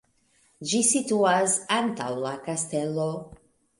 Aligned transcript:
Ĝi 0.69 0.79
situas 0.87 1.57
antaŭ 1.77 2.09
la 2.25 2.33
kastelo. 2.49 3.07